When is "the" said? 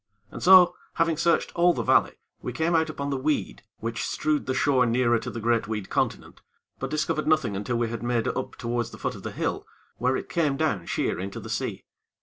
1.75-1.83, 3.11-3.17, 4.47-4.55, 5.29-5.39, 8.89-8.97, 9.21-9.29, 11.39-11.51